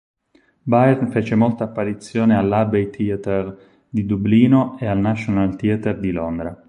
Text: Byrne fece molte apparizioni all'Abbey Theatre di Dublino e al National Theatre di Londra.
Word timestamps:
Byrne 0.63 1.11
fece 1.11 1.35
molte 1.35 1.61
apparizioni 1.61 2.33
all'Abbey 2.33 2.89
Theatre 2.89 3.83
di 3.87 4.03
Dublino 4.03 4.75
e 4.79 4.87
al 4.87 4.97
National 4.97 5.55
Theatre 5.55 5.99
di 5.99 6.11
Londra. 6.11 6.57